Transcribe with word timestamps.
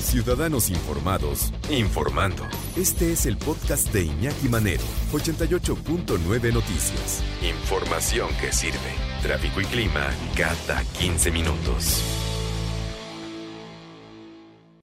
Ciudadanos 0.00 0.70
informados, 0.70 1.52
informando. 1.70 2.42
Este 2.76 3.12
es 3.12 3.26
el 3.26 3.36
podcast 3.36 3.92
de 3.92 4.04
Iñaki 4.04 4.48
Manero, 4.48 4.82
88.9 5.12 6.52
Noticias. 6.52 7.22
Información 7.42 8.28
que 8.40 8.50
sirve. 8.50 8.78
Tráfico 9.22 9.60
y 9.60 9.64
clima 9.66 10.10
cada 10.36 10.82
15 10.98 11.30
minutos. 11.30 12.02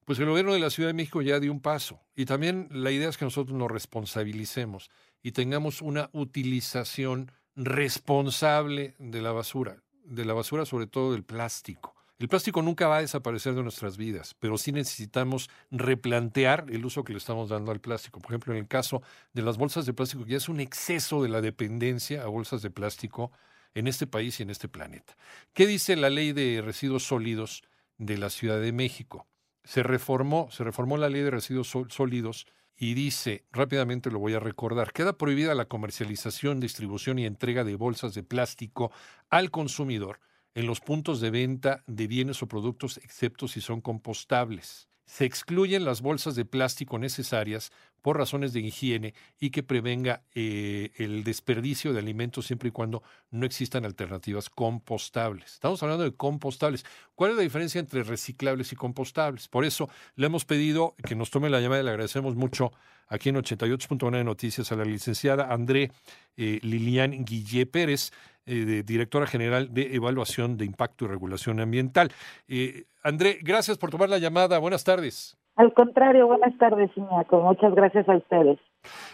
Pues 0.04 0.18
el 0.20 0.26
gobierno 0.26 0.54
de 0.54 0.60
la 0.60 0.70
Ciudad 0.70 0.88
de 0.88 0.94
México 0.94 1.20
ya 1.20 1.40
dio 1.40 1.52
un 1.52 1.60
paso. 1.60 2.00
Y 2.14 2.24
también 2.24 2.68
la 2.70 2.90
idea 2.90 3.10
es 3.10 3.18
que 3.18 3.26
nosotros 3.26 3.58
nos 3.58 3.70
responsabilicemos 3.70 4.88
y 5.22 5.32
tengamos 5.32 5.82
una 5.82 6.08
utilización 6.12 7.32
responsable 7.56 8.94
de 8.98 9.20
la 9.20 9.32
basura, 9.32 9.82
de 10.04 10.24
la 10.24 10.32
basura 10.32 10.64
sobre 10.64 10.86
todo 10.86 11.12
del 11.12 11.24
plástico. 11.24 11.97
El 12.18 12.28
plástico 12.28 12.62
nunca 12.62 12.88
va 12.88 12.96
a 12.96 13.00
desaparecer 13.00 13.54
de 13.54 13.62
nuestras 13.62 13.96
vidas, 13.96 14.34
pero 14.40 14.58
sí 14.58 14.72
necesitamos 14.72 15.48
replantear 15.70 16.66
el 16.68 16.84
uso 16.84 17.04
que 17.04 17.12
le 17.12 17.18
estamos 17.18 17.48
dando 17.48 17.70
al 17.70 17.80
plástico. 17.80 18.18
Por 18.18 18.32
ejemplo, 18.32 18.52
en 18.52 18.58
el 18.58 18.66
caso 18.66 19.02
de 19.32 19.42
las 19.42 19.56
bolsas 19.56 19.86
de 19.86 19.92
plástico, 19.92 20.26
ya 20.26 20.36
es 20.36 20.48
un 20.48 20.58
exceso 20.58 21.22
de 21.22 21.28
la 21.28 21.40
dependencia 21.40 22.24
a 22.24 22.26
bolsas 22.26 22.60
de 22.60 22.70
plástico 22.70 23.30
en 23.72 23.86
este 23.86 24.08
país 24.08 24.40
y 24.40 24.42
en 24.42 24.50
este 24.50 24.68
planeta. 24.68 25.16
¿Qué 25.52 25.68
dice 25.68 25.94
la 25.94 26.10
ley 26.10 26.32
de 26.32 26.60
residuos 26.60 27.04
sólidos 27.04 27.62
de 27.98 28.18
la 28.18 28.30
Ciudad 28.30 28.60
de 28.60 28.72
México? 28.72 29.28
Se 29.62 29.84
reformó, 29.84 30.50
se 30.50 30.64
reformó 30.64 30.96
la 30.96 31.10
ley 31.10 31.22
de 31.22 31.30
residuos 31.30 31.68
sólidos 31.68 32.48
y 32.76 32.94
dice, 32.94 33.44
rápidamente 33.52 34.10
lo 34.10 34.18
voy 34.18 34.34
a 34.34 34.40
recordar, 34.40 34.92
queda 34.92 35.16
prohibida 35.16 35.54
la 35.54 35.66
comercialización, 35.66 36.58
distribución 36.58 37.20
y 37.20 37.26
entrega 37.26 37.62
de 37.62 37.76
bolsas 37.76 38.14
de 38.14 38.24
plástico 38.24 38.90
al 39.30 39.52
consumidor 39.52 40.18
en 40.58 40.66
los 40.66 40.80
puntos 40.80 41.20
de 41.20 41.30
venta 41.30 41.84
de 41.86 42.08
bienes 42.08 42.42
o 42.42 42.48
productos 42.48 42.98
excepto 42.98 43.46
si 43.46 43.60
son 43.60 43.80
compostables. 43.80 44.88
Se 45.06 45.24
excluyen 45.24 45.84
las 45.84 46.02
bolsas 46.02 46.34
de 46.34 46.44
plástico 46.44 46.98
necesarias 46.98 47.70
por 48.02 48.18
razones 48.18 48.52
de 48.52 48.60
higiene 48.60 49.14
y 49.38 49.50
que 49.50 49.62
prevenga 49.62 50.24
eh, 50.34 50.90
el 50.96 51.22
desperdicio 51.22 51.92
de 51.92 52.00
alimentos 52.00 52.46
siempre 52.46 52.70
y 52.70 52.72
cuando 52.72 53.04
no 53.30 53.46
existan 53.46 53.84
alternativas 53.84 54.50
compostables. 54.50 55.54
Estamos 55.54 55.80
hablando 55.84 56.02
de 56.02 56.16
compostables. 56.16 56.84
¿Cuál 57.14 57.30
es 57.30 57.36
la 57.36 57.44
diferencia 57.44 57.78
entre 57.78 58.02
reciclables 58.02 58.72
y 58.72 58.76
compostables? 58.76 59.46
Por 59.46 59.64
eso 59.64 59.88
le 60.16 60.26
hemos 60.26 60.44
pedido 60.44 60.96
que 61.06 61.14
nos 61.14 61.30
tome 61.30 61.50
la 61.50 61.60
llamada 61.60 61.82
y 61.82 61.84
le 61.84 61.90
agradecemos 61.90 62.34
mucho 62.34 62.72
aquí 63.06 63.28
en 63.28 63.36
88.1 63.36 64.10
de 64.10 64.24
Noticias 64.24 64.72
a 64.72 64.76
la 64.76 64.84
licenciada 64.84 65.52
André 65.52 65.92
eh, 66.36 66.58
Lilian 66.62 67.24
Guillé 67.24 67.66
Pérez, 67.66 68.12
eh, 68.48 68.82
directora 68.82 69.26
general 69.26 69.74
de 69.74 69.94
Evaluación 69.94 70.56
de 70.56 70.64
Impacto 70.64 71.04
y 71.04 71.08
Regulación 71.08 71.60
Ambiental. 71.60 72.10
Eh, 72.48 72.84
André, 73.02 73.38
gracias 73.42 73.76
por 73.76 73.90
tomar 73.90 74.08
la 74.08 74.16
llamada. 74.16 74.58
Buenas 74.58 74.84
tardes. 74.84 75.36
Al 75.56 75.74
contrario, 75.74 76.26
buenas 76.26 76.56
tardes, 76.56 76.90
Iñaco. 76.96 77.42
Muchas 77.42 77.74
gracias 77.74 78.08
a 78.08 78.16
ustedes. 78.16 78.58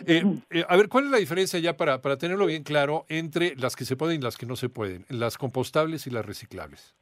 Eh, 0.06 0.22
a 0.68 0.76
ver, 0.76 0.88
¿cuál 0.88 1.06
es 1.06 1.10
la 1.10 1.16
diferencia 1.16 1.58
ya 1.58 1.76
para, 1.76 2.00
para 2.00 2.16
tenerlo 2.16 2.46
bien 2.46 2.62
claro 2.62 3.06
entre 3.08 3.56
las 3.56 3.74
que 3.74 3.84
se 3.84 3.96
pueden 3.96 4.20
y 4.20 4.22
las 4.22 4.36
que 4.36 4.46
no 4.46 4.54
se 4.54 4.68
pueden, 4.68 5.04
las 5.08 5.36
compostables 5.36 6.06
y 6.06 6.10
las 6.10 6.24
reciclables? 6.24 6.94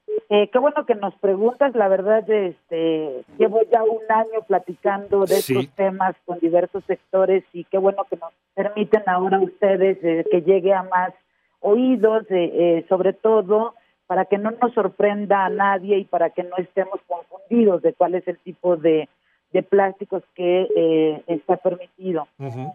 qué 0.51 0.59
bueno 0.59 0.87
que 0.87 0.95
nos 0.95 1.15
preguntas. 1.17 1.75
La 1.75 1.89
verdad, 1.89 2.29
este, 2.31 3.23
llevo 3.37 3.61
ya 3.71 3.83
un 3.83 4.01
año 4.09 4.41
platicando 4.49 5.27
de 5.27 5.35
estos 5.35 5.69
temas 5.75 6.17
con 6.25 6.39
diversos 6.39 6.83
sectores 6.87 7.45
y 7.53 7.65
qué 7.65 7.77
bueno 7.77 8.07
que 8.09 8.17
nos 8.17 8.33
permiten 8.55 9.03
ahora 9.09 9.39
ustedes 9.41 9.99
que 10.01 10.41
llegue 10.41 10.73
a 10.73 10.85
más 10.85 11.13
oídos, 11.63 12.25
eh, 12.31 12.85
sobre 12.89 13.13
todo 13.13 13.75
para 14.07 14.27
que 14.27 14.37
no 14.37 14.51
nos 14.51 14.75
sorprenda 14.75 15.47
a 15.47 15.49
nadie 15.49 15.97
y 15.99 16.05
para 16.05 16.31
que 16.31 16.43
no 16.43 16.57
estemos 16.59 17.01
confundidos 17.07 17.81
de 17.81 17.95
cuál 17.95 18.15
es 18.15 18.29
el 18.29 18.37
tipo 18.39 18.77
de, 18.77 19.09
de 19.53 19.63
plásticos 19.63 20.23
que 20.35 20.69
eh, 20.77 21.23
está 21.27 21.57
permitido. 21.57 22.27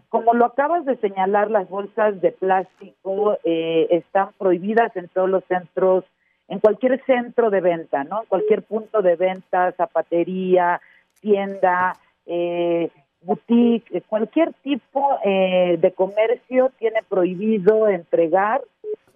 Como 0.08 0.34
lo 0.34 0.46
acabas 0.46 0.84
de 0.84 0.96
señalar, 0.96 1.50
las 1.50 1.68
bolsas 1.68 2.20
de 2.20 2.32
plástico 2.32 3.36
eh, 3.44 3.86
están 3.90 4.30
prohibidas 4.38 4.96
en 4.96 5.08
todos 5.08 5.28
los 5.28 5.44
centros, 5.44 6.04
en 6.48 6.60
cualquier 6.60 7.04
centro 7.04 7.50
de 7.50 7.60
venta, 7.60 8.04
¿no? 8.04 8.22
Cualquier 8.28 8.62
punto 8.62 9.02
de 9.02 9.16
venta, 9.16 9.72
zapatería, 9.72 10.80
tienda, 11.20 11.94
eh, 12.26 12.90
boutique, 13.20 14.02
cualquier 14.08 14.52
tipo 14.62 15.18
de 15.24 15.92
comercio 15.96 16.70
tiene 16.78 17.02
prohibido 17.08 17.88
entregar 17.88 18.62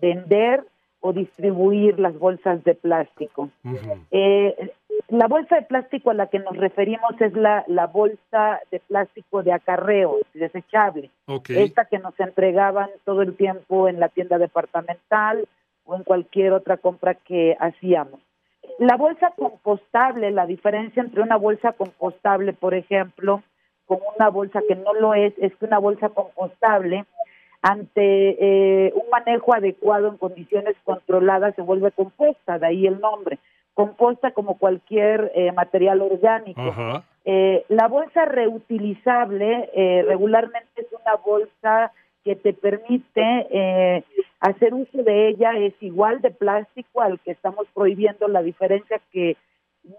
vender 0.03 0.65
o 1.01 1.13
distribuir 1.13 1.99
las 1.99 2.19
bolsas 2.19 2.63
de 2.65 2.75
plástico. 2.75 3.49
Eh, 4.11 4.73
la 5.09 5.27
bolsa 5.27 5.57
de 5.57 5.63
plástico 5.63 6.11
a 6.11 6.15
la 6.15 6.27
que 6.27 6.39
nos 6.39 6.57
referimos 6.57 7.19
es 7.21 7.33
la, 7.35 7.65
la 7.67 7.87
bolsa 7.87 8.61
de 8.71 8.81
plástico 8.81 9.43
de 9.43 9.53
acarreo, 9.53 10.19
desechable. 10.35 11.11
Esta 11.49 11.87
que 11.87 11.99
nos 11.99 12.19
entregaban 12.21 12.91
todo 13.05 13.23
el 13.23 13.35
tiempo 13.37 13.89
en 13.89 14.01
la 14.01 14.09
tienda 14.09 14.39
departamental 14.39 15.49
o 15.85 15.97
en 15.97 16.05
cualquier 16.05 16.53
otra 16.53 16.77
compra 16.77 17.15
que 17.15 17.57
hacíamos. 17.59 18.21
La 18.79 18.97
bolsa 18.97 19.33
compostable, 19.37 20.31
la 20.31 20.47
diferencia 20.47 21.03
entre 21.03 21.23
una 21.23 21.37
bolsa 21.37 21.73
compostable, 21.73 22.53
por 22.53 22.75
ejemplo, 22.75 23.43
con 23.99 24.15
una 24.17 24.31
bolsa 24.31 24.63
que 24.67 24.77
no 24.77 24.95
lo 24.95 25.15
es, 25.15 25.35
es 25.39 25.55
que 25.57 25.67
una 25.67 25.79
bolsa 25.79 26.09
compostable 26.09 27.05
ante 27.63 28.87
eh, 28.87 28.93
un 28.95 29.09
manejo 29.11 29.55
adecuado 29.55 30.09
en 30.09 30.17
condiciones 30.17 30.75
controladas 30.85 31.55
se 31.55 31.63
vuelve 31.63 31.93
composta, 31.93 32.59
de 32.59 32.67
ahí 32.67 32.87
el 32.87 33.01
nombre, 33.01 33.39
composta 33.75 34.33
como 34.33 34.59
cualquier 34.59 35.31
eh, 35.35 35.53
material 35.53 36.03
orgánico. 36.03 37.03
Eh, 37.25 37.65
la 37.69 37.87
bolsa 37.87 38.25
reutilizable 38.25 39.71
regularmente 40.09 40.83
es 40.83 40.87
una 40.93 41.15
bolsa 41.25 41.93
que 42.25 42.35
te 42.35 42.53
permite 42.53 44.05
hacer 44.41 44.75
uso 44.75 45.03
de 45.03 45.29
ella, 45.29 45.53
es 45.57 45.75
igual 45.81 46.21
de 46.21 46.31
plástico 46.31 47.01
al 47.01 47.21
que 47.21 47.31
estamos 47.31 47.67
prohibiendo, 47.75 48.27
la 48.27 48.43
diferencia 48.43 49.01
que 49.13 49.37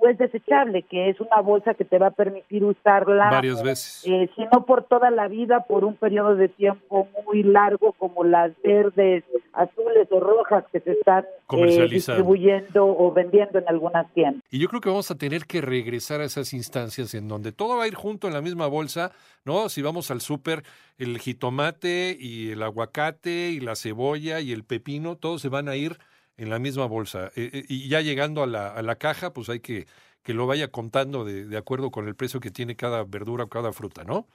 es 0.10 0.18
desechable, 0.18 0.84
que 0.84 1.10
es 1.10 1.20
una 1.20 1.42
bolsa 1.42 1.74
que 1.74 1.84
te 1.84 1.98
va 1.98 2.08
a 2.08 2.12
permitir 2.12 2.64
usarla 2.64 3.30
varias 3.30 3.62
veces, 3.62 4.04
eh, 4.06 4.30
si 4.36 4.44
no 4.46 4.66
por 4.66 4.86
toda 4.86 5.12
la 5.12 5.28
vida, 5.28 5.66
por 5.68 5.84
un 5.84 5.96
periodo 5.96 6.36
de 6.36 6.48
tiempo 6.48 7.08
muy 7.26 7.44
largo, 7.44 7.94
como 7.94 8.24
las 8.24 8.52
verdes, 8.64 9.24
azules 9.54 10.08
o 10.12 10.20
rojas 10.20 10.64
que 10.72 10.80
se 10.80 10.92
están 10.92 11.26
eh, 11.52 11.88
distribuyendo 11.90 12.86
o 12.86 13.12
vendiendo 13.12 13.60
en 13.60 13.68
algunas 13.68 14.12
tiendas. 14.14 14.42
Y 14.50 14.60
yo 14.60 14.68
creo 14.68 14.82
que 14.82 14.90
vamos 14.90 15.12
a 15.12 15.18
tener 15.18 15.46
que 15.46 15.62
regresar 15.62 16.22
a 16.22 16.26
esas 16.26 16.54
instancias 16.54 17.14
en 17.14 17.28
donde 17.28 17.52
todo 17.52 17.78
va 17.78 17.84
a 17.84 17.88
ir 17.88 17.96
junto 17.96 18.28
en 18.28 18.34
la 18.34 18.42
misma 18.42 18.68
bolsa, 18.68 19.12
¿no? 19.44 19.70
Si 19.70 19.82
vamos 19.82 20.12
al 20.12 20.22
súper, 20.22 20.64
el 20.98 21.20
jitomate 21.20 22.16
y 22.20 22.52
el 22.52 22.64
aguacate 22.64 23.50
y 23.50 23.60
la 23.60 23.76
cebolla 23.76 24.40
y 24.40 24.52
el 24.52 24.64
pepino, 24.64 25.18
todos 25.18 25.42
se 25.42 25.50
van 25.50 25.68
a 25.68 25.76
ir 25.76 25.98
en 26.38 26.50
la 26.50 26.60
misma 26.60 26.86
bolsa. 26.86 27.32
Eh, 27.36 27.50
eh, 27.54 27.64
y 27.68 27.90
ya 27.90 28.02
llegando 28.02 28.44
a 28.44 28.48
la, 28.48 28.70
a 28.70 28.82
la 28.82 28.96
caja, 28.96 29.34
pues 29.34 29.50
hay 29.50 29.60
que 29.60 29.86
que 30.24 30.34
lo 30.34 30.48
vaya 30.48 30.70
contando 30.70 31.26
de, 31.26 31.46
de 31.46 31.58
acuerdo 31.58 31.92
con 31.92 32.08
el 32.08 32.16
precio 32.16 32.40
que 32.40 32.50
tiene 32.50 32.76
cada 32.76 33.04
verdura 33.04 33.44
o 33.44 33.50
cada 33.50 33.74
fruta, 33.74 34.04
¿no? 34.06 34.26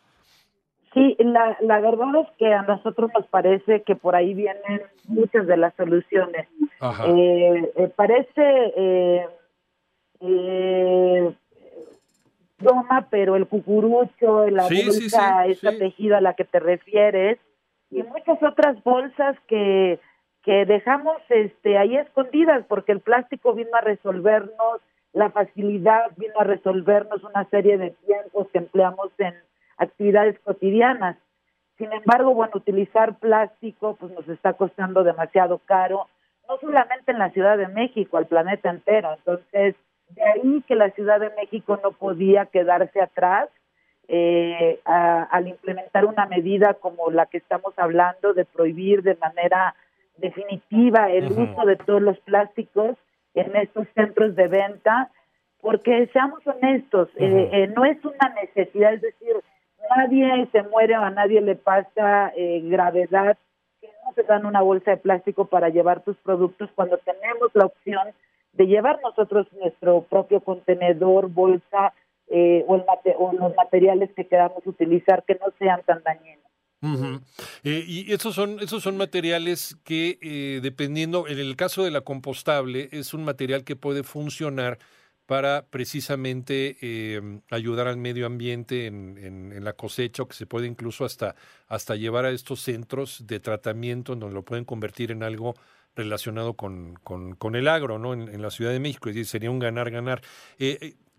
Sí, 0.94 1.16
la, 1.18 1.56
la 1.60 1.80
verdad 1.80 2.08
es 2.22 2.28
que 2.38 2.52
a 2.52 2.62
nosotros 2.62 3.10
nos 3.14 3.26
parece 3.26 3.82
que 3.82 3.94
por 3.94 4.14
ahí 4.14 4.34
vienen 4.34 4.82
muchas 5.06 5.46
de 5.46 5.56
las 5.56 5.74
soluciones. 5.76 6.46
Eh, 7.06 7.72
eh, 7.76 7.92
parece 7.94 8.72
eh, 8.76 9.26
eh, 10.20 11.34
pero 13.10 13.36
el 13.36 13.46
cucurucho, 13.46 14.48
la 14.48 14.64
bolsa, 14.64 15.46
esa 15.46 15.70
tejida 15.78 16.18
a 16.18 16.20
la 16.20 16.34
que 16.34 16.44
te 16.44 16.58
refieres, 16.58 17.38
y 17.90 18.02
muchas 18.02 18.42
otras 18.42 18.82
bolsas 18.82 19.36
que 19.46 20.00
que 20.42 20.64
dejamos 20.64 21.16
este 21.28 21.78
ahí 21.78 21.96
escondidas 21.96 22.64
porque 22.68 22.92
el 22.92 23.00
plástico 23.00 23.54
vino 23.54 23.74
a 23.74 23.80
resolvernos 23.80 24.80
la 25.12 25.30
facilidad 25.30 26.10
vino 26.16 26.34
a 26.38 26.44
resolvernos 26.44 27.22
una 27.24 27.44
serie 27.46 27.78
de 27.78 27.90
tiempos 28.06 28.48
que 28.52 28.58
empleamos 28.58 29.10
en 29.18 29.34
actividades 29.76 30.38
cotidianas. 30.40 31.16
Sin 31.76 31.92
embargo, 31.92 32.34
bueno, 32.34 32.52
utilizar 32.54 33.18
plástico 33.18 33.96
pues 33.98 34.12
nos 34.12 34.28
está 34.28 34.52
costando 34.54 35.04
demasiado 35.04 35.58
caro, 35.58 36.08
no 36.48 36.58
solamente 36.58 37.12
en 37.12 37.18
la 37.18 37.30
Ciudad 37.30 37.56
de 37.56 37.68
México, 37.68 38.16
al 38.16 38.26
planeta 38.26 38.70
entero. 38.70 39.14
Entonces, 39.14 39.76
De 40.10 40.22
ahí 40.22 40.62
que 40.66 40.74
la 40.74 40.90
Ciudad 40.90 41.20
de 41.20 41.30
México 41.30 41.78
no 41.82 41.92
podía 41.92 42.46
quedarse 42.46 43.00
atrás 43.00 43.48
eh, 44.08 44.80
al 44.84 45.48
implementar 45.48 46.06
una 46.06 46.26
medida 46.26 46.74
como 46.74 47.10
la 47.10 47.26
que 47.26 47.36
estamos 47.36 47.74
hablando 47.76 48.32
de 48.32 48.46
prohibir 48.46 49.02
de 49.02 49.16
manera 49.16 49.74
definitiva 50.18 51.10
el 51.10 51.26
uso 51.32 51.64
de 51.64 51.76
todos 51.76 52.02
los 52.02 52.18
plásticos 52.20 52.96
en 53.34 53.54
estos 53.56 53.86
centros 53.94 54.34
de 54.36 54.48
venta, 54.48 55.10
porque 55.60 56.08
seamos 56.12 56.46
honestos, 56.46 57.08
eh, 57.16 57.50
eh, 57.52 57.66
no 57.74 57.84
es 57.84 58.02
una 58.04 58.34
necesidad, 58.40 58.94
es 58.94 59.02
decir, 59.02 59.36
nadie 59.96 60.46
se 60.52 60.62
muere 60.64 60.96
o 60.96 61.02
a 61.02 61.10
nadie 61.10 61.40
le 61.40 61.56
pasa 61.56 62.32
eh, 62.36 62.60
gravedad 62.64 63.36
que 63.80 63.88
no 64.04 64.12
te 64.14 64.22
dan 64.24 64.46
una 64.46 64.60
bolsa 64.60 64.92
de 64.92 64.96
plástico 64.96 65.46
para 65.46 65.68
llevar 65.68 66.02
tus 66.02 66.16
productos 66.18 66.70
cuando 66.74 66.98
tenemos 66.98 67.50
la 67.54 67.66
opción 67.66 68.08
de 68.52 68.66
llevar 68.66 69.00
nosotros 69.02 69.46
nuestro 69.52 70.02
propio 70.02 70.40
contenedor, 70.40 71.28
bolsa 71.28 71.92
o, 72.30 72.74
el 72.76 72.84
o 73.18 73.32
los 73.32 73.56
materiales 73.56 74.10
que 74.14 74.26
queramos 74.26 74.66
utilizar 74.66 75.22
que 75.22 75.34
no 75.34 75.46
sean 75.58 75.82
tan 75.82 76.02
dañinos. 76.02 76.47
Eh, 77.64 77.84
y 77.86 78.12
esos 78.12 78.34
son, 78.34 78.60
esos 78.60 78.82
son 78.82 78.96
materiales 78.96 79.76
que, 79.84 80.18
eh, 80.22 80.60
dependiendo, 80.62 81.26
en 81.26 81.38
el 81.38 81.56
caso 81.56 81.82
de 81.82 81.90
la 81.90 82.02
compostable, 82.02 82.88
es 82.92 83.14
un 83.14 83.24
material 83.24 83.64
que 83.64 83.76
puede 83.76 84.04
funcionar 84.04 84.78
para 85.26 85.66
precisamente 85.66 86.78
eh, 86.80 87.40
ayudar 87.50 87.86
al 87.88 87.98
medio 87.98 88.26
ambiente 88.26 88.86
en, 88.86 89.18
en, 89.18 89.64
la 89.64 89.74
cosecha, 89.74 90.22
o 90.22 90.28
que 90.28 90.34
se 90.34 90.46
puede 90.46 90.66
incluso 90.66 91.04
hasta, 91.04 91.34
hasta 91.66 91.96
llevar 91.96 92.24
a 92.24 92.30
estos 92.30 92.60
centros 92.62 93.26
de 93.26 93.38
tratamiento 93.38 94.14
en 94.14 94.20
donde 94.20 94.34
lo 94.34 94.44
pueden 94.44 94.64
convertir 94.64 95.10
en 95.10 95.22
algo 95.22 95.54
relacionado 95.94 96.54
con, 96.54 96.94
con, 97.04 97.34
con 97.34 97.56
el 97.56 97.68
agro, 97.68 97.98
¿no? 97.98 98.14
En, 98.14 98.40
la 98.40 98.50
Ciudad 98.50 98.70
de 98.70 98.80
México, 98.80 99.10
es 99.10 99.16
decir, 99.16 99.26
sería 99.26 99.50
un 99.50 99.58
ganar-ganar. 99.58 100.22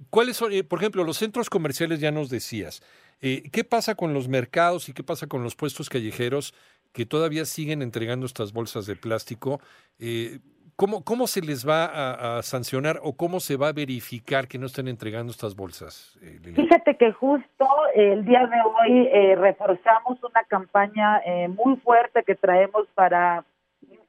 ¿Cuáles 0.09 0.37
son, 0.37 0.53
por 0.67 0.79
ejemplo, 0.79 1.03
los 1.03 1.17
centros 1.17 1.49
comerciales 1.49 1.99
ya 1.99 2.11
nos 2.11 2.29
decías? 2.29 2.81
Eh, 3.21 3.49
¿Qué 3.51 3.63
pasa 3.63 3.95
con 3.95 4.13
los 4.13 4.27
mercados 4.27 4.89
y 4.89 4.93
qué 4.93 5.03
pasa 5.03 5.27
con 5.27 5.43
los 5.43 5.55
puestos 5.55 5.89
callejeros 5.89 6.53
que 6.93 7.05
todavía 7.05 7.45
siguen 7.45 7.81
entregando 7.81 8.25
estas 8.25 8.53
bolsas 8.53 8.85
de 8.85 8.95
plástico? 8.95 9.59
Eh, 9.99 10.39
¿cómo, 10.75 11.03
¿Cómo 11.03 11.27
se 11.27 11.41
les 11.41 11.67
va 11.67 12.37
a, 12.37 12.41
sancionar 12.41 12.99
o 13.03 13.13
cómo 13.13 13.39
se 13.39 13.57
va 13.57 13.69
a 13.69 13.73
verificar 13.73 14.47
que 14.47 14.57
no 14.57 14.67
estén 14.67 14.87
entregando 14.87 15.31
estas 15.31 15.55
bolsas? 15.55 16.17
Eh, 16.21 16.39
Fíjate 16.55 16.95
que 16.95 17.11
justo 17.11 17.67
el 17.93 18.23
día 18.23 18.47
de 18.47 18.57
hoy 18.61 19.35
reforzamos 19.35 20.23
una 20.23 20.43
campaña 20.45 21.21
muy 21.49 21.75
fuerte 21.77 22.23
que 22.23 22.35
traemos 22.35 22.87
para 22.95 23.43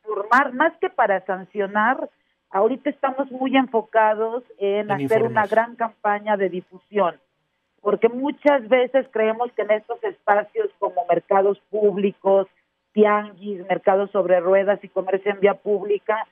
informar, 0.04 0.52
más 0.52 0.72
que 0.80 0.88
para 0.88 1.24
sancionar, 1.26 2.08
ahorita 2.50 2.90
estamos 2.90 3.30
muy 3.32 3.56
enfocados 3.56 4.44
en 4.58 4.90
hacer 4.92 5.24
una 5.24 5.46
gran 5.46 5.74
campaña 5.74 6.36
de 6.36 6.48
difusión 6.48 7.16
porque 7.80 8.08
muchas 8.08 8.68
veces 8.68 9.06
creemos 9.10 9.50
que 9.52 9.62
en 9.62 9.70
estos 9.72 10.02
espacios 10.04 10.70
como 10.78 11.04
mercados 11.08 11.58
públicos, 11.70 12.46
tianguis, 12.92 13.66
mercados 13.68 14.10
sobre 14.10 14.40
ruedas 14.40 14.80
y 14.82 14.88
comercio 14.88 15.32
en 15.32 15.40
vía 15.40 15.54
pública, 15.54 16.26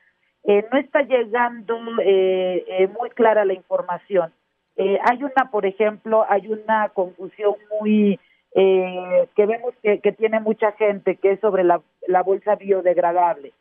eh, 0.45 0.67
no 0.71 0.79
está 0.79 1.03
llegando 1.03 1.79
eh, 2.03 2.65
eh, 2.69 2.89
muy 2.89 3.11
clara 3.11 3.45
la 3.45 3.55
información. 3.55 4.33
hay 4.77 5.23
una, 5.23 5.51
por 5.51 5.67
ejemplo, 5.67 6.25
hay 6.29 6.49
una 6.49 6.89
confusión 6.91 7.55
muy 7.81 8.19
que 8.55 9.47
vemos 9.47 9.75
que, 9.83 10.01
que, 10.01 10.13
tiene 10.13 10.41
mucha 10.41 10.73
gente, 10.73 11.17
que 11.17 11.33
es 11.33 11.41
sobre 11.41 11.63
la, 11.63 11.81
la 12.09 12.23
bolsa 12.23 12.57
biodegradable, 12.57 13.53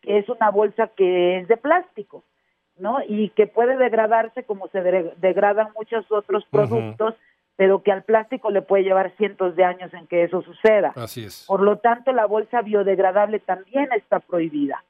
que 0.00 0.18
es 0.18 0.28
una 0.28 0.50
bolsa 0.50 0.88
que 0.96 1.38
es 1.38 1.48
de 1.48 1.56
plástico. 1.56 2.24
¿no? 2.80 2.98
Y 3.06 3.28
que 3.30 3.46
puede 3.46 3.76
degradarse 3.76 4.42
como 4.44 4.68
se 4.68 4.80
degradan 4.80 5.68
muchos 5.76 6.10
otros 6.10 6.44
productos, 6.50 7.14
pero 7.60 7.82
que 7.82 7.92
al 7.92 8.04
plástico 8.04 8.50
le 8.50 8.62
puede 8.62 8.84
llevar 8.84 9.14
cientos 9.18 9.54
de 9.54 9.64
años 9.64 9.92
en 9.92 10.06
que 10.06 10.24
eso 10.24 10.40
suceda. 10.40 10.94
Así 10.96 11.24
es. 11.24 11.44
Por 11.46 11.60
lo 11.60 11.76
tanto, 11.76 12.10
la 12.10 12.24
bolsa 12.24 12.62
biodegradable 12.62 13.38
también 13.38 13.86
está 13.94 14.18
prohibida. 14.18 14.82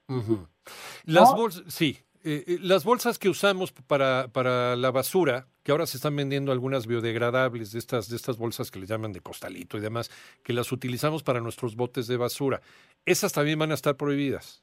Las 1.04 1.34
bolsas, 1.34 1.64
sí, 1.66 1.98
eh, 2.22 2.44
eh, 2.46 2.58
las 2.60 2.84
bolsas 2.84 3.18
que 3.18 3.28
usamos 3.28 3.72
para, 3.72 4.28
para 4.28 4.76
la 4.76 4.92
basura, 4.92 5.48
que 5.64 5.72
ahora 5.72 5.84
se 5.84 5.96
están 5.96 6.14
vendiendo 6.14 6.52
algunas 6.52 6.86
biodegradables, 6.86 7.72
de 7.72 7.80
estas, 7.80 8.08
de 8.08 8.14
estas 8.14 8.38
bolsas 8.38 8.70
que 8.70 8.78
le 8.78 8.86
llaman 8.86 9.12
de 9.12 9.20
costalito 9.20 9.76
y 9.76 9.80
demás, 9.80 10.08
que 10.44 10.52
las 10.52 10.70
utilizamos 10.70 11.24
para 11.24 11.40
nuestros 11.40 11.74
botes 11.74 12.06
de 12.06 12.18
basura, 12.18 12.60
¿esas 13.04 13.32
también 13.32 13.58
van 13.58 13.72
a 13.72 13.74
estar 13.74 13.96
prohibidas? 13.96 14.62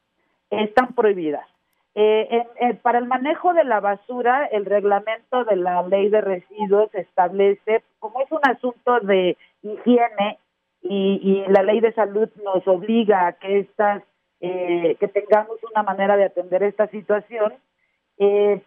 Están 0.50 0.96
prohibidas. 0.96 1.46
Eh, 2.00 2.46
para 2.84 3.00
el 3.00 3.06
manejo 3.06 3.56
de 3.56 3.64
la 3.64 3.80
basura, 3.80 4.46
el 4.46 4.66
reglamento 4.66 5.46
de 5.46 5.56
la 5.56 5.82
ley 5.82 6.10
de 6.10 6.22
residuos 6.22 6.94
establece, 6.94 7.84
como 7.98 8.22
es 8.22 8.32
un 8.32 8.42
asunto 8.44 9.00
de 9.00 9.36
higiene 9.64 10.38
y, 10.84 11.44
la 11.48 11.64
ley 11.64 11.80
de 11.80 11.92
salud 11.94 12.30
nos 12.44 12.68
obliga 12.68 13.26
a 13.26 13.34
que 13.34 13.62
estas, 13.62 14.04
eh, 14.42 14.96
que 15.00 15.08
tengamos 15.08 15.58
una 15.72 15.82
manera 15.82 16.18
de 16.18 16.26
atender 16.26 16.62
esta 16.62 16.86
situación, 16.90 17.56
eh, 18.20 18.62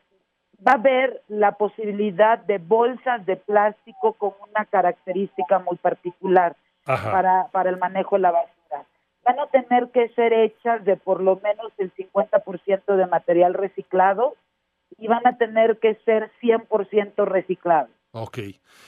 va 0.67 0.73
a 0.73 0.81
haber 0.81 1.23
la 1.29 1.53
posibilidad 1.53 2.39
de 2.39 2.59
bolsas 2.59 3.25
de 3.27 3.37
plástico 3.37 4.15
con 4.15 4.33
una 4.51 4.65
característica 4.65 5.61
muy 5.61 5.77
particular 5.77 6.57
para, 6.85 7.47
para 7.53 7.71
el 7.71 7.77
manejo 7.77 8.17
de 8.17 8.23
la 8.23 8.33
basura 8.33 8.60
van 9.31 9.39
a 9.39 9.47
tener 9.47 9.91
que 9.91 10.09
ser 10.11 10.33
hechas 10.33 10.85
de 10.85 10.97
por 10.97 11.23
lo 11.23 11.37
menos 11.37 11.73
el 11.79 11.93
50% 11.95 12.97
de 12.97 13.07
material 13.07 13.55
reciclado 13.55 14.35
y 14.99 15.07
van 15.07 15.27
a 15.27 15.37
tener 15.37 15.79
que 15.79 15.95
ser 16.05 16.31
100% 16.43 17.25
reciclados. 17.27 17.91
Ok. 18.13 18.39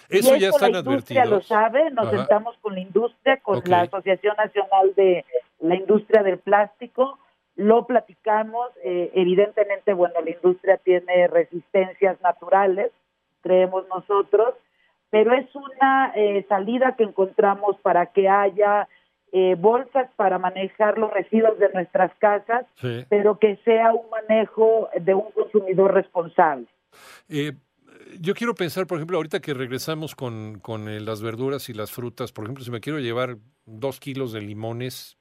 Eso 0.08 0.34
ya 0.34 0.48
están 0.48 0.72
la 0.72 0.80
industria 0.80 1.24
lo 1.26 1.40
sabe, 1.42 1.90
nos 1.92 2.10
sentamos 2.10 2.56
con 2.60 2.74
la 2.74 2.80
industria, 2.80 3.36
con 3.36 3.62
la 3.66 3.82
Asociación 3.82 4.34
Nacional 4.36 4.94
de 4.96 5.24
la 5.60 5.76
Industria 5.76 6.24
del 6.24 6.38
Plástico, 6.38 7.18
lo 7.54 7.86
platicamos, 7.86 8.70
eh, 8.82 9.12
evidentemente, 9.14 9.92
bueno, 9.92 10.14
la 10.24 10.30
industria 10.30 10.78
tiene 10.78 11.28
resistencias 11.28 12.20
naturales, 12.20 12.90
creemos 13.42 13.86
nosotros, 13.88 14.54
pero 15.10 15.34
es 15.34 15.54
una 15.54 16.12
eh, 16.16 16.44
salida 16.48 16.96
que 16.96 17.04
encontramos 17.04 17.76
para 17.82 18.06
que 18.06 18.28
haya 18.28 18.88
eh, 19.32 19.56
bolsas 19.58 20.11
para 20.17 20.38
manejar 20.38 20.99
los 20.99 21.12
residuos 21.12 21.58
de 21.58 21.70
nuestras 21.73 22.12
casas, 22.19 22.67
pero 23.08 23.38
que 23.38 23.56
sea 23.64 23.93
un 23.93 24.08
manejo 24.11 24.88
de 25.00 25.14
un 25.14 25.31
consumidor 25.32 25.94
responsable. 25.94 26.67
Eh, 27.29 27.52
yo 28.20 28.34
quiero 28.34 28.55
pensar, 28.55 28.87
por 28.87 28.99
ejemplo, 28.99 29.17
ahorita 29.17 29.41
que 29.41 29.55
regresamos 29.55 30.15
con, 30.15 30.58
con 30.58 30.89
eh, 30.89 31.01
las 31.01 31.22
verduras 31.22 31.69
y 31.70 31.72
las 31.72 31.91
frutas, 31.91 32.31
por 32.31 32.44
ejemplo, 32.44 32.62
si 32.62 32.70
me 32.70 32.81
quiero 32.81 32.98
llevar 32.98 33.39
dos 33.65 34.01
kilos 34.01 34.32
de 34.32 34.43
limones, 34.43 35.17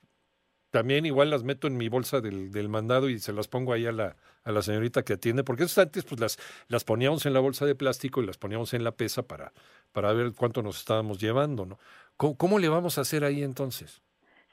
también 0.71 1.05
igual 1.05 1.29
las 1.29 1.43
meto 1.43 1.67
en 1.67 1.77
mi 1.77 1.89
bolsa 1.89 2.21
del, 2.21 2.51
del 2.51 2.69
mandado 2.69 3.09
y 3.09 3.19
se 3.19 3.33
las 3.33 3.47
pongo 3.47 3.73
ahí 3.73 3.85
a 3.85 3.91
la, 3.91 4.15
a 4.43 4.51
la 4.51 4.61
señorita 4.61 5.03
que 5.03 5.13
atiende, 5.13 5.43
porque 5.43 5.65
antes 5.75 6.03
pues 6.03 6.19
las, 6.19 6.37
las 6.67 6.83
poníamos 6.83 7.25
en 7.25 7.33
la 7.33 7.39
bolsa 7.39 7.65
de 7.65 7.75
plástico 7.75 8.21
y 8.21 8.25
las 8.25 8.37
poníamos 8.37 8.73
en 8.73 8.83
la 8.83 8.91
pesa 8.91 9.23
para, 9.23 9.51
para 9.91 10.13
ver 10.13 10.33
cuánto 10.33 10.63
nos 10.63 10.79
estábamos 10.79 11.19
llevando, 11.19 11.65
¿no? 11.65 11.77
¿Cómo, 12.17 12.59
le 12.59 12.69
vamos 12.69 12.97
a 12.97 13.01
hacer 13.01 13.23
ahí 13.23 13.43
entonces? 13.43 14.01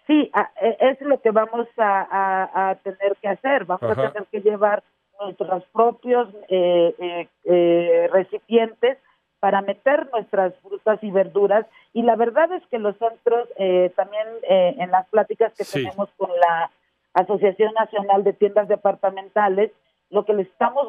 Sí, 0.06 0.30
e, 0.62 0.76
es 0.80 1.00
lo 1.02 1.20
que 1.20 1.30
vamos 1.30 1.68
a, 1.76 2.76
tener 2.82 3.16
que 3.20 3.28
hacer. 3.28 3.66
Vamos 3.66 3.98
a 3.98 4.10
tener 4.10 4.26
que 4.30 4.40
llevar 4.40 4.82
nuestros 5.20 5.64
propios 5.72 6.28
eh, 6.48 6.94
eh, 6.98 7.28
eh, 7.44 8.08
recipientes 8.12 8.98
para 9.40 9.60
meter 9.62 10.08
nuestras 10.12 10.54
frutas 10.62 10.98
y 11.02 11.10
verduras. 11.10 11.66
Y 11.92 12.02
la 12.02 12.16
verdad 12.16 12.50
es 12.52 12.66
que 12.70 12.78
los 12.78 12.96
centros, 12.96 13.48
también 13.94 14.26
en 14.48 14.90
las 14.90 15.06
pláticas 15.08 15.52
que 15.54 15.64
tenemos 15.64 16.08
con 16.16 16.30
la 16.40 16.70
Asociación 17.14 17.72
Nacional 17.74 18.24
de 18.24 18.32
Tiendas 18.32 18.66
Departamentales, 18.66 19.70
lo 20.10 20.24
que 20.24 20.32
le 20.32 20.42
estamos 20.42 20.88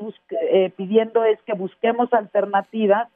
pidiendo 0.78 1.26
es 1.26 1.40
que 1.44 1.54
busquemos 1.54 2.12
alternativas 2.12 3.08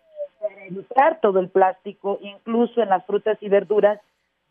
para 0.43 0.65
evitar 0.65 1.19
todo 1.21 1.39
el 1.39 1.49
plástico, 1.49 2.19
incluso 2.21 2.81
en 2.81 2.89
las 2.89 3.05
frutas 3.05 3.37
y 3.41 3.47
verduras, 3.47 3.99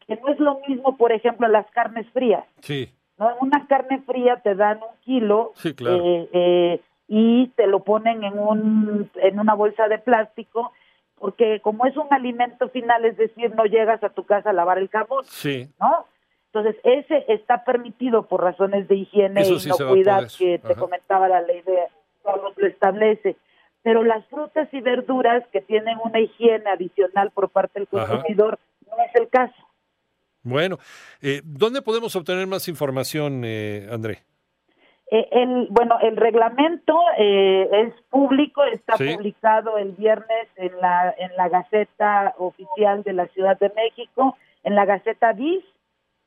que 0.06 0.16
no 0.16 0.28
es 0.28 0.40
lo 0.40 0.60
mismo, 0.66 0.96
por 0.96 1.12
ejemplo, 1.12 1.46
las 1.48 1.70
carnes 1.70 2.08
frías. 2.12 2.44
Sí. 2.60 2.90
¿no? 3.18 3.30
Una 3.40 3.66
carne 3.66 4.00
fría 4.06 4.40
te 4.42 4.54
dan 4.54 4.78
un 4.78 4.96
kilo 5.04 5.52
eh, 5.64 6.28
eh, 6.32 6.80
y 7.08 7.48
te 7.48 7.66
lo 7.66 7.80
ponen 7.80 8.24
en, 8.24 8.38
un, 8.38 9.10
en 9.16 9.38
una 9.38 9.54
bolsa 9.54 9.86
de 9.88 9.98
plástico 9.98 10.72
porque 11.18 11.60
como 11.60 11.86
es 11.86 11.96
un 11.96 12.08
alimento 12.10 12.68
final, 12.70 13.04
es 13.04 13.16
decir, 13.16 13.54
no 13.54 13.64
llegas 13.64 14.02
a 14.02 14.08
tu 14.08 14.24
casa 14.24 14.50
a 14.50 14.52
lavar 14.52 14.78
el 14.78 14.88
jamón, 14.88 15.24
sí. 15.24 15.70
¿no? 15.78 16.06
Entonces, 16.46 16.74
ese 16.82 17.24
está 17.28 17.62
permitido 17.62 18.24
por 18.24 18.42
razones 18.42 18.88
de 18.88 18.96
higiene 18.96 19.46
y 19.46 19.64
inocuidad 19.64 20.28
que 20.36 20.58
te 20.58 20.74
comentaba 20.74 21.28
la 21.28 21.40
ley 21.42 21.62
de 21.62 21.78
lo 22.24 22.66
establece 22.66 23.36
pero 23.82 24.02
las 24.04 24.24
frutas 24.26 24.68
y 24.72 24.80
verduras 24.80 25.44
que 25.52 25.60
tienen 25.60 25.98
una 26.02 26.20
higiene 26.20 26.70
adicional 26.70 27.30
por 27.30 27.48
parte 27.50 27.80
del 27.80 27.88
consumidor 27.88 28.58
no 28.86 29.04
es 29.04 29.14
el 29.14 29.28
caso. 29.28 29.54
Bueno, 30.42 30.78
eh, 31.20 31.40
¿dónde 31.44 31.82
podemos 31.82 32.16
obtener 32.16 32.46
más 32.46 32.68
información, 32.68 33.42
eh, 33.44 33.88
André? 33.90 34.24
Eh, 35.14 35.28
el, 35.30 35.66
bueno, 35.68 35.98
el 36.00 36.16
reglamento 36.16 36.98
eh, 37.18 37.68
es 37.70 37.94
público, 38.08 38.64
está 38.64 38.96
publicado 38.96 39.76
el 39.76 39.92
viernes 39.92 40.48
en 40.56 40.72
la, 40.80 41.14
en 41.18 41.36
la 41.36 41.50
Gaceta 41.50 42.34
Oficial 42.38 43.02
de 43.02 43.12
la 43.12 43.26
Ciudad 43.26 43.58
de 43.58 43.70
México, 43.76 44.38
en 44.64 44.74
la 44.74 44.86
Gaceta 44.86 45.34
BIS 45.34 45.62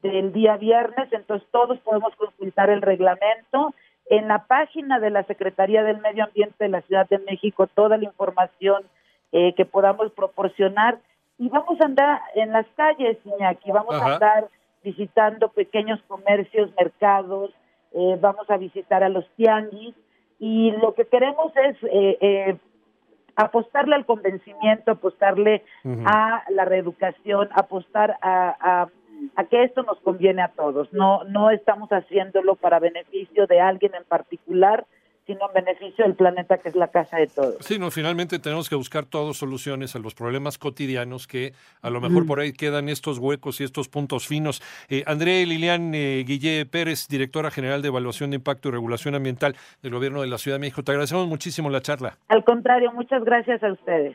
del 0.04 0.32
día 0.34 0.58
viernes, 0.58 1.12
entonces 1.12 1.48
todos 1.50 1.80
podemos 1.80 2.16
consultar 2.16 2.70
el 2.70 2.84
reglamento. 2.84 3.74
En 4.10 4.28
la 4.28 4.46
página 4.46 5.00
de 5.00 5.10
la 5.10 5.24
Secretaría 5.24 5.84
del 5.84 6.00
Medio 6.00 6.26
Ambiente 6.26 6.56
de 6.60 6.70
la 6.70 6.82
Ciudad 6.82 7.08
de 7.10 7.20
México, 7.20 7.68
toda 7.68 7.98
la 7.98 8.06
información 8.06 8.84
eh, 9.32 9.54
que 9.56 9.66
podamos 9.66 10.12
proporcionar. 10.12 11.00
Y 11.38 11.50
vamos 11.50 11.80
a 11.82 11.86
andar 11.86 12.22
en 12.36 12.52
las 12.52 12.66
calles, 12.76 13.18
Iñaki, 13.26 13.72
vamos 13.72 13.96
a 13.96 14.14
andar 14.14 14.48
visitando 14.84 15.50
pequeños 15.50 16.00
comercios, 16.08 16.70
mercados, 16.78 17.52
eh, 17.92 18.18
vamos 18.22 18.50
a 18.50 18.58
visitar 18.58 19.04
a 19.04 19.10
los 19.10 19.28
tianguis. 19.36 19.96
Y 20.40 20.72
lo 20.72 20.94
que 20.94 21.06
queremos 21.06 21.52
es 21.56 21.76
eh, 21.84 22.18
eh, 22.22 22.58
apostarle 23.36 23.96
al 23.96 24.06
convencimiento, 24.06 24.92
apostarle 24.92 25.64
a 26.06 26.44
la 26.50 26.66
reeducación, 26.66 27.50
apostar 27.54 28.18
a, 28.22 28.56
a, 28.60 28.90
que 29.50 29.64
esto 29.64 29.84
nos 29.84 30.00
conviene 30.00 30.42
a 30.42 30.50
todos. 30.50 30.92
No, 30.94 31.24
no 31.26 31.50
estamos 31.50 31.90
haciéndolo 31.90 32.56
para 32.56 32.80
beneficio 32.80 33.48
de 33.48 33.60
alguien 33.60 33.94
en 33.96 34.04
particular, 34.04 34.86
sino 35.26 35.48
en 35.48 35.66
beneficio 35.66 36.06
del 36.06 36.14
planeta 36.14 36.60
que 36.60 36.70
es 36.70 36.76
la 36.76 36.90
casa 36.90 37.18
de 37.18 37.28
todos. 37.28 37.58
Sí, 37.62 37.80
no, 37.80 37.90
finalmente 37.90 38.38
tenemos 38.40 38.70
que 38.70 38.76
buscar 38.76 39.06
todos 39.06 39.38
soluciones 39.38 39.96
a 39.96 40.00
los 40.00 40.14
problemas 40.14 40.58
cotidianos 40.58 41.26
que 41.26 41.54
a 41.82 41.90
lo 41.90 42.00
mejor 42.00 42.28
por 42.28 42.40
ahí 42.40 42.54
quedan 42.54 42.90
estos 42.90 43.18
huecos 43.18 43.60
y 43.60 43.64
estos 43.64 43.90
puntos 43.90 44.28
finos. 44.28 44.62
Eh, 44.88 45.04
André 45.08 45.46
Lilian 45.46 45.94
eh, 45.96 46.24
Guillé 46.28 46.66
Pérez, 46.66 47.08
directora 47.08 47.50
general 47.50 47.82
de 47.82 47.88
Evaluación 47.88 48.30
de 48.30 48.36
Impacto 48.36 48.70
y 48.70 48.72
Regulación 48.74 49.16
Ambiental 49.16 49.56
del 49.82 49.94
Gobierno 49.94 50.22
de 50.22 50.28
la 50.28 50.38
Ciudad 50.38 50.58
de 50.58 50.62
México, 50.62 50.84
te 50.84 50.92
agradecemos 50.92 51.28
muchísimo 51.28 51.70
la 51.70 51.82
charla. 51.82 52.18
Al 52.28 52.44
contrario, 52.44 52.92
muchas 52.94 53.24
gracias 53.24 53.64
a 53.64 53.72
ustedes. 53.72 54.14